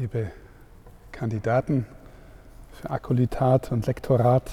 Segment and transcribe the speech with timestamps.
[0.00, 0.30] liebe
[1.12, 1.84] Kandidaten
[2.72, 4.50] für Akkulitat und Lektorat,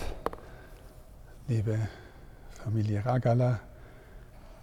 [1.47, 1.79] liebe
[2.49, 3.61] Familie Ragala,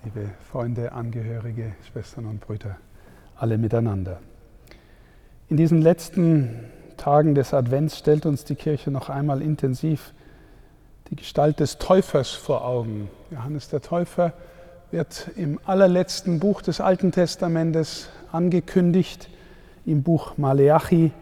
[0.05, 2.77] liebe Freunde, Angehörige, Schwestern und Brüder,
[3.35, 4.21] alle miteinander.
[5.49, 10.13] In diesen letzten Tagen des Advents stellt uns die Kirche noch einmal intensiv
[11.09, 13.09] die Gestalt des Täufers vor Augen.
[13.31, 14.35] Johannes der Täufer
[14.91, 19.31] wird im allerletzten Buch des Alten Testamentes angekündigt,
[19.87, 21.13] im Buch Maleachi,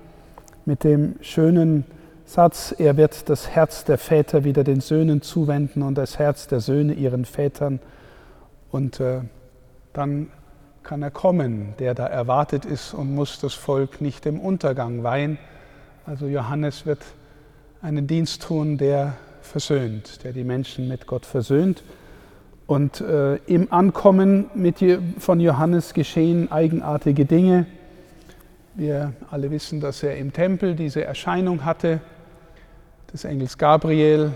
[0.65, 1.85] mit dem schönen
[2.25, 6.61] Satz, er wird das Herz der Väter wieder den Söhnen zuwenden und das Herz der
[6.61, 7.81] Söhne ihren Vätern.
[8.71, 9.21] Und äh,
[9.93, 10.31] dann
[10.83, 15.39] kann er kommen, der da erwartet ist und muss das Volk nicht im Untergang weihen.
[16.07, 17.01] Also Johannes wird
[17.83, 21.83] einen Dienst tun, der versöhnt, der die Menschen mit Gott versöhnt.
[22.67, 24.79] Und äh, im Ankommen mit,
[25.19, 27.67] von Johannes geschehen eigenartige Dinge.
[28.75, 32.01] Wir alle wissen, dass er im Tempel diese Erscheinung hatte
[33.13, 34.33] des Engels Gabriel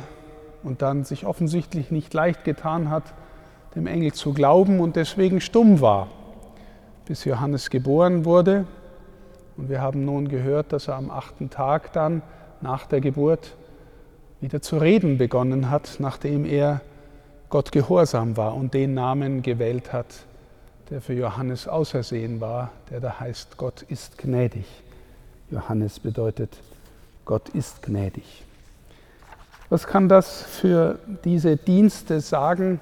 [0.63, 3.15] und dann sich offensichtlich nicht leicht getan hat,
[3.75, 6.09] dem Engel zu glauben und deswegen stumm war,
[7.07, 8.67] bis Johannes geboren wurde.
[9.57, 12.21] Und wir haben nun gehört, dass er am achten Tag dann
[12.61, 13.57] nach der Geburt
[14.43, 16.83] wieder zu reden begonnen hat, nachdem er
[17.49, 20.27] Gott gehorsam war und den Namen gewählt hat,
[20.91, 24.67] der für Johannes ausersehen war, der da heißt, Gott ist gnädig.
[25.51, 26.57] Johannes bedeutet,
[27.25, 28.45] Gott ist gnädig.
[29.69, 32.81] Was kann das für diese Dienste sagen,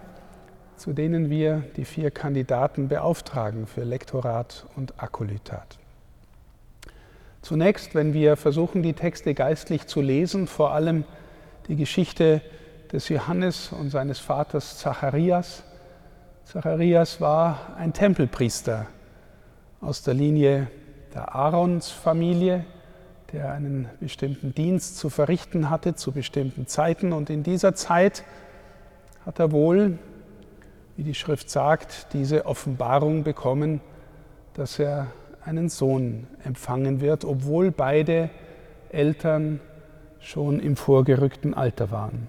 [0.77, 5.79] zu denen wir die vier Kandidaten beauftragen für Lektorat und Akolytat?
[7.41, 11.05] Zunächst, wenn wir versuchen, die Texte geistlich zu lesen, vor allem
[11.69, 12.43] die Geschichte
[12.93, 15.63] des Johannes und seines Vaters Zacharias.
[16.45, 18.87] Zacharias war ein Tempelpriester
[19.81, 20.69] aus der Linie
[21.15, 22.65] der Aaronsfamilie,
[23.33, 27.13] der einen bestimmten Dienst zu verrichten hatte zu bestimmten Zeiten.
[27.13, 28.25] Und in dieser Zeit
[29.25, 29.99] hat er wohl,
[30.97, 33.81] wie die Schrift sagt, diese Offenbarung bekommen,
[34.53, 35.09] dass er
[35.45, 38.31] einen Sohn empfangen wird, obwohl beide
[38.91, 39.61] Eltern
[40.21, 42.29] schon im vorgerückten Alter waren.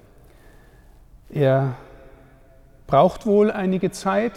[1.30, 1.76] Er
[2.88, 4.34] braucht wohl einige Zeit,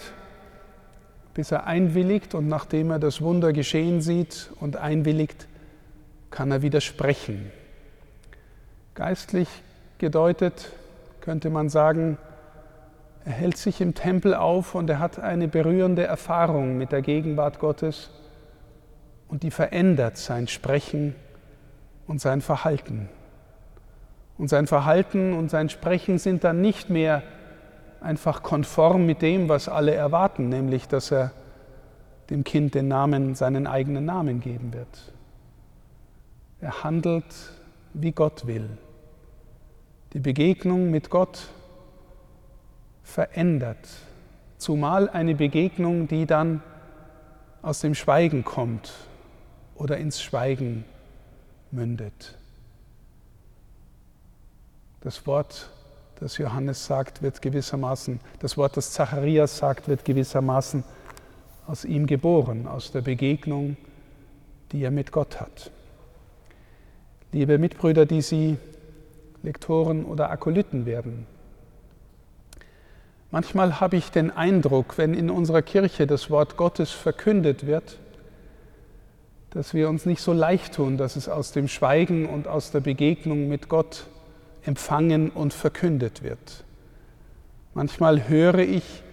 [1.33, 5.47] bis er einwilligt und nachdem er das Wunder geschehen sieht und einwilligt,
[6.31, 7.51] kann er widersprechen.
[8.95, 9.47] Geistlich
[9.97, 10.71] gedeutet
[11.21, 12.17] könnte man sagen,
[13.25, 17.59] er hält sich im Tempel auf und er hat eine berührende Erfahrung mit der Gegenwart
[17.59, 18.09] Gottes
[19.27, 21.15] und die verändert sein Sprechen
[22.07, 23.09] und sein Verhalten.
[24.37, 27.21] Und sein Verhalten und sein Sprechen sind dann nicht mehr
[28.01, 31.31] einfach konform mit dem, was alle erwarten, nämlich dass er
[32.29, 35.11] dem Kind den Namen, seinen eigenen Namen geben wird.
[36.61, 37.25] Er handelt,
[37.93, 38.69] wie Gott will.
[40.13, 41.47] Die Begegnung mit Gott
[43.03, 43.87] verändert,
[44.57, 46.61] zumal eine Begegnung, die dann
[47.61, 48.93] aus dem Schweigen kommt
[49.75, 50.85] oder ins Schweigen
[51.71, 52.37] mündet.
[55.01, 55.69] Das Wort,
[56.19, 60.83] das Johannes sagt, wird gewissermaßen, das Wort, das Zacharias sagt, wird gewissermaßen
[61.65, 63.77] aus ihm geboren, aus der Begegnung,
[64.71, 65.71] die er mit Gott hat.
[67.31, 68.57] Liebe Mitbrüder, die Sie
[69.43, 71.25] Lektoren oder Akolyten werden,
[73.31, 77.97] manchmal habe ich den Eindruck, wenn in unserer Kirche das Wort Gottes verkündet wird,
[79.51, 82.81] dass wir uns nicht so leicht tun, dass es aus dem Schweigen und aus der
[82.81, 84.07] Begegnung mit Gott
[84.69, 86.63] empfangen und verkündet wird.
[87.73, 89.03] Manchmal höre ich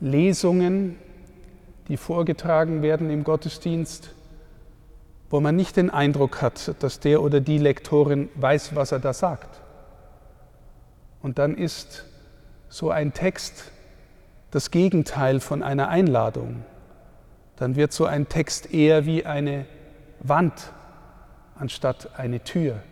[0.00, 0.96] Lesungen,
[1.88, 4.14] die vorgetragen werden im Gottesdienst,
[5.28, 9.12] wo man nicht den Eindruck hat, dass der oder die Lektorin weiß, was er da
[9.12, 9.60] sagt.
[11.22, 12.04] Und dann ist
[12.68, 13.72] so ein Text
[14.50, 16.64] das Gegenteil von einer Einladung
[17.60, 19.66] dann wird so ein Text eher wie eine
[20.20, 20.72] Wand
[21.56, 22.82] anstatt eine Tür.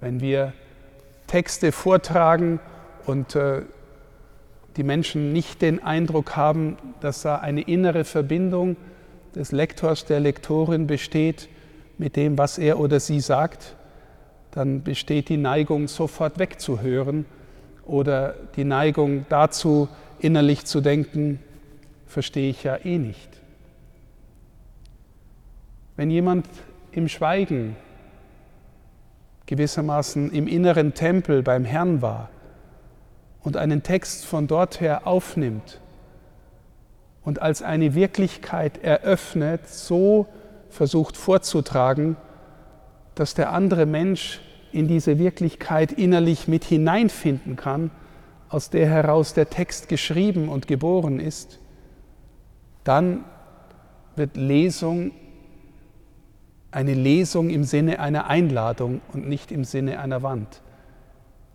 [0.00, 0.52] Wenn wir
[1.26, 2.60] Texte vortragen
[3.06, 3.62] und äh,
[4.76, 8.76] die Menschen nicht den Eindruck haben, dass da eine innere Verbindung
[9.34, 11.48] des Lektors, der Lektorin besteht
[11.98, 13.74] mit dem, was er oder sie sagt,
[14.50, 17.26] dann besteht die Neigung, sofort wegzuhören
[17.84, 19.88] oder die Neigung dazu,
[20.18, 21.40] innerlich zu denken,
[22.06, 23.28] verstehe ich ja eh nicht.
[25.96, 26.46] Wenn jemand
[26.92, 27.76] im Schweigen
[29.46, 32.28] gewissermaßen im inneren Tempel beim Herrn war
[33.42, 35.80] und einen Text von dort her aufnimmt
[37.22, 40.26] und als eine Wirklichkeit eröffnet, so
[40.68, 42.16] versucht vorzutragen,
[43.14, 44.40] dass der andere Mensch
[44.72, 47.90] in diese Wirklichkeit innerlich mit hineinfinden kann,
[48.48, 51.58] aus der heraus der Text geschrieben und geboren ist,
[52.84, 53.24] dann
[54.14, 55.12] wird Lesung
[56.70, 60.62] eine Lesung im Sinne einer Einladung und nicht im Sinne einer Wand,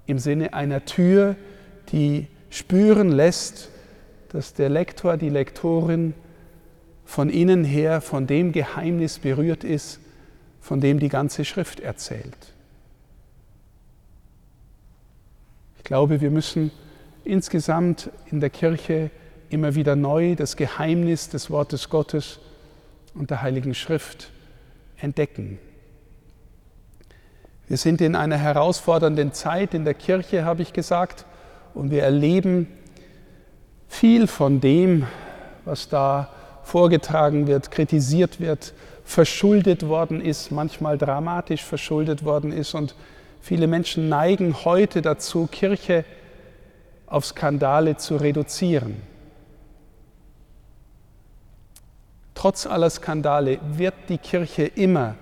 [0.06, 1.36] im Sinne einer Tür,
[1.92, 3.70] die spüren lässt,
[4.30, 6.14] dass der Lektor, die Lektorin
[7.06, 10.00] von innen her von dem Geheimnis berührt ist,
[10.62, 12.54] von dem die ganze Schrift erzählt.
[15.78, 16.72] Ich glaube, wir müssen
[17.26, 19.12] insgesamt in der Kirche
[19.50, 22.40] immer wieder neu das Geheimnis des Wortes Gottes
[23.14, 24.32] und der Heiligen Schrift
[25.02, 25.60] entdecken.
[27.68, 31.26] Wir sind in einer herausfordernden Zeit in der Kirche, habe ich gesagt,
[31.74, 32.68] und wir erleben
[33.88, 35.08] viel von dem,
[35.66, 36.30] was da
[36.64, 42.74] vorgetragen wird, kritisiert wird, verschuldet worden ist, manchmal dramatisch verschuldet worden ist.
[42.74, 42.96] Und
[43.42, 46.06] viele Menschen neigen heute dazu, Kirche
[47.08, 49.02] auf Skandale zu reduzieren.
[52.42, 55.14] Trotz aller Skandale wird die Kirche immer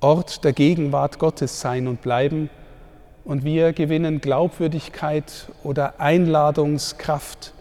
[0.00, 2.50] Ort der Gegenwart Gottes sein und bleiben
[3.24, 7.54] und wir gewinnen Glaubwürdigkeit oder Einladungskraft,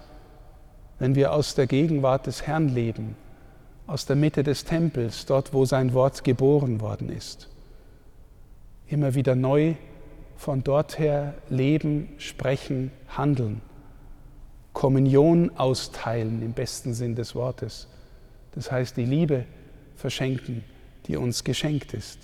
[0.98, 3.16] wenn wir aus der Gegenwart des Herrn leben
[3.86, 7.50] aus der Mitte des Tempels, dort wo sein Wort geboren worden ist.
[8.88, 9.76] Immer wieder neu
[10.38, 13.62] von dort her leben, sprechen, handeln.
[14.74, 17.90] Kommunion austeilen im besten Sinn des Wortes.
[18.56, 19.46] Das heißt, die Liebe
[19.96, 20.64] verschenken,
[21.08, 22.20] die uns geschenkt ist.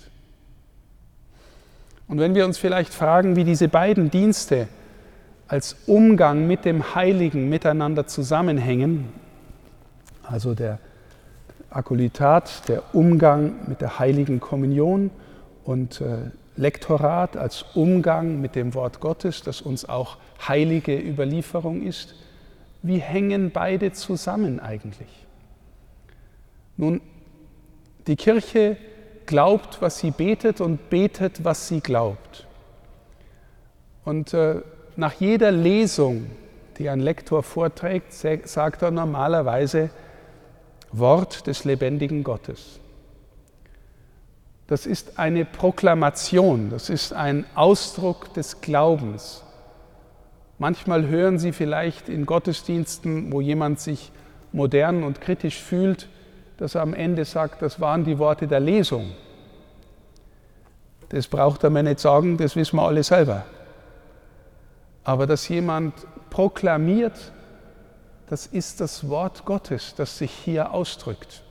[2.08, 4.68] Und wenn wir uns vielleicht fragen, wie diese beiden Dienste
[5.46, 9.12] als Umgang mit dem Heiligen miteinander zusammenhängen,
[10.22, 10.78] also der
[11.70, 15.10] Akkulitat, der Umgang mit der heiligen Kommunion
[15.64, 22.16] und äh, Lektorat als Umgang mit dem Wort Gottes, das uns auch heilige Überlieferung ist.
[22.82, 25.08] Wie hängen beide zusammen eigentlich?
[26.80, 27.02] Nun,
[28.06, 28.78] die Kirche
[29.26, 32.46] glaubt, was sie betet und betet, was sie glaubt.
[34.02, 34.62] Und äh,
[34.96, 36.30] nach jeder Lesung,
[36.78, 39.90] die ein Lektor vorträgt, sagt er normalerweise,
[40.90, 42.80] Wort des lebendigen Gottes.
[44.66, 49.44] Das ist eine Proklamation, das ist ein Ausdruck des Glaubens.
[50.58, 54.12] Manchmal hören Sie vielleicht in Gottesdiensten, wo jemand sich
[54.52, 56.08] modern und kritisch fühlt,
[56.60, 59.12] dass er am Ende sagt, das waren die Worte der Lesung.
[61.08, 63.44] Das braucht er mir nicht sagen, das wissen wir alle selber.
[65.02, 65.94] Aber dass jemand
[66.28, 67.32] proklamiert,
[68.28, 71.42] das ist das Wort Gottes, das sich hier ausdrückt.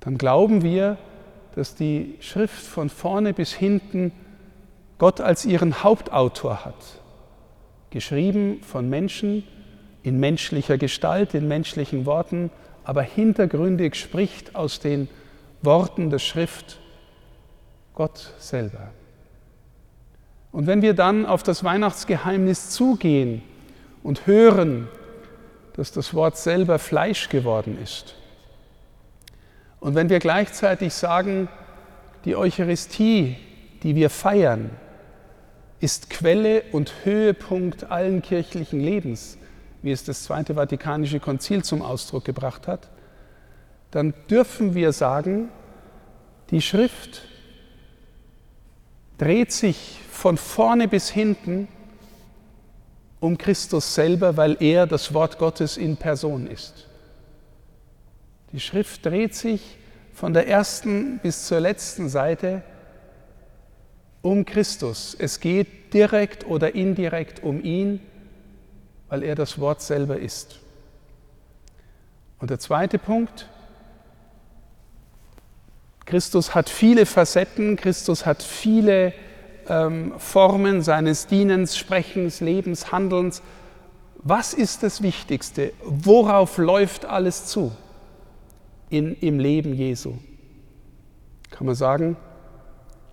[0.00, 0.96] Dann glauben wir,
[1.54, 4.12] dass die Schrift von vorne bis hinten
[4.96, 7.00] Gott als ihren Hauptautor hat.
[7.90, 9.44] Geschrieben von Menschen
[10.02, 12.50] in menschlicher Gestalt, in menschlichen Worten,
[12.84, 15.08] aber hintergründig spricht aus den
[15.62, 16.78] Worten der Schrift
[17.94, 18.90] Gott selber.
[20.50, 23.42] Und wenn wir dann auf das Weihnachtsgeheimnis zugehen
[24.02, 24.88] und hören,
[25.74, 28.16] dass das Wort selber Fleisch geworden ist.
[29.80, 31.48] Und wenn wir gleichzeitig sagen,
[32.24, 33.36] die Eucharistie,
[33.82, 34.70] die wir feiern,
[35.80, 39.38] ist Quelle und Höhepunkt allen kirchlichen Lebens,
[39.82, 42.88] wie es das Zweite Vatikanische Konzil zum Ausdruck gebracht hat,
[43.90, 45.48] dann dürfen wir sagen,
[46.50, 47.22] die Schrift
[49.18, 51.68] dreht sich von vorne bis hinten
[53.20, 56.88] um Christus selber, weil er das Wort Gottes in Person ist.
[58.52, 59.78] Die Schrift dreht sich
[60.12, 62.62] von der ersten bis zur letzten Seite
[64.22, 65.16] um Christus.
[65.18, 68.00] Es geht direkt oder indirekt um ihn,
[69.12, 70.58] weil er das Wort selber ist.
[72.38, 73.46] Und der zweite Punkt,
[76.06, 79.12] Christus hat viele Facetten, Christus hat viele
[79.68, 83.42] ähm, Formen seines Dienens, Sprechens, Lebens, Handelns.
[84.16, 85.74] Was ist das Wichtigste?
[85.84, 87.70] Worauf läuft alles zu
[88.88, 90.14] in, im Leben Jesu?
[91.50, 92.16] Kann man sagen,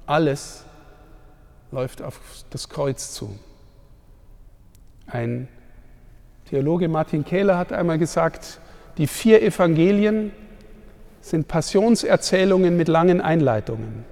[0.05, 0.63] alles
[1.73, 3.37] läuft auf das Kreuz zu.
[5.05, 5.49] Ein
[6.49, 8.59] Theologe Martin Kehler hat einmal gesagt,
[8.97, 10.31] die vier Evangelien
[11.21, 14.03] sind Passionserzählungen mit langen Einleitungen.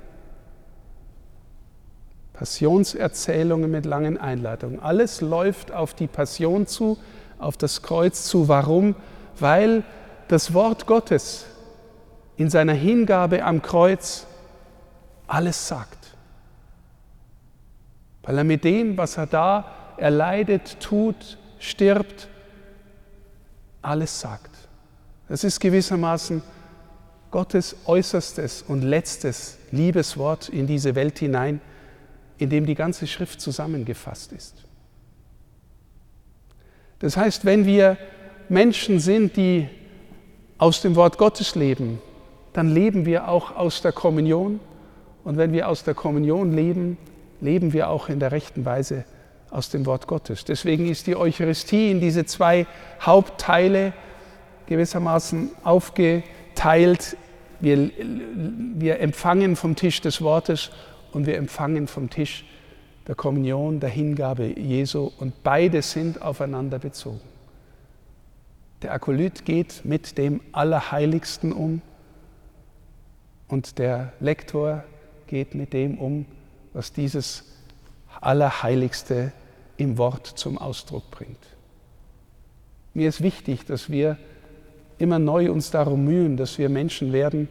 [2.34, 4.80] Passionserzählungen mit langen Einleitungen.
[4.80, 7.00] Alles läuft auf die Passion zu,
[7.40, 8.48] auf das Kreuz zu.
[8.48, 8.94] Warum?
[9.40, 9.84] Weil
[10.28, 11.48] das Wort Gottes
[12.36, 14.28] in seiner Hingabe am Kreuz
[15.26, 16.16] alles sagt.
[18.22, 19.66] Weil er mit dem, was er da
[19.98, 22.28] erleidet, tut, stirbt,
[23.82, 24.56] alles sagt.
[25.30, 26.42] Das ist gewissermaßen
[27.32, 31.60] Gottes äußerstes und letztes Liebeswort in diese Welt hinein,
[32.38, 34.64] in dem die ganze Schrift zusammengefasst ist.
[37.00, 37.98] Das heißt, wenn wir
[38.50, 39.68] Menschen sind, die
[40.58, 42.02] aus dem Wort Gottes leben,
[42.54, 44.60] dann leben wir auch aus der Kommunion.
[45.24, 46.98] Und wenn wir aus der Kommunion leben,
[47.42, 49.04] leben wir auch in der rechten Weise
[49.50, 50.46] aus dem Wort Gottes.
[50.46, 52.66] Deswegen ist die Eucharistie in diese zwei
[53.02, 53.94] Hauptteile
[54.68, 57.18] gewissermaßen aufgeteilt.
[57.60, 57.90] Wir,
[58.76, 60.72] wir empfangen vom Tisch des Wortes
[61.12, 62.46] und wir empfangen vom Tisch
[63.08, 67.22] der Kommunion, der Hingabe Jesu und beide sind aufeinander bezogen.
[68.82, 71.82] Der Akolyt geht mit dem Allerheiligsten um
[73.48, 74.84] und der Lektor
[75.26, 76.26] geht mit dem um,
[76.74, 77.57] was dieses
[78.22, 79.32] Allerheiligste
[79.78, 81.38] im Wort zum Ausdruck bringt.
[82.94, 84.18] Mir ist wichtig, dass wir
[84.98, 87.48] immer neu uns darum mühen, dass wir Menschen werden,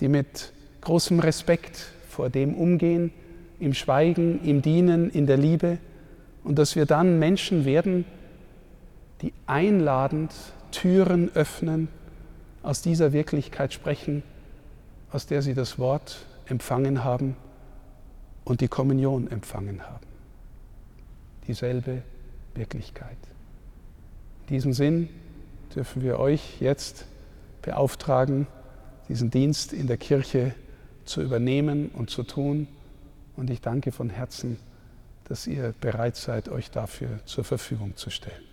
[0.00, 3.12] die mit großem Respekt vor dem umgehen,
[3.60, 5.78] im Schweigen, im Dienen, in der Liebe
[6.44, 8.04] und dass wir dann Menschen werden,
[9.20, 10.32] die einladend
[10.70, 11.88] Türen öffnen,
[12.62, 14.22] aus dieser Wirklichkeit sprechen,
[15.10, 17.36] aus der sie das Wort empfangen haben
[18.48, 20.06] und die Kommunion empfangen haben.
[21.46, 22.02] Dieselbe
[22.54, 23.18] Wirklichkeit.
[24.46, 25.10] In diesem Sinn
[25.74, 27.04] dürfen wir euch jetzt
[27.60, 28.46] beauftragen,
[29.08, 30.54] diesen Dienst in der Kirche
[31.04, 32.68] zu übernehmen und zu tun.
[33.36, 34.58] Und ich danke von Herzen,
[35.24, 38.47] dass ihr bereit seid, euch dafür zur Verfügung zu stellen.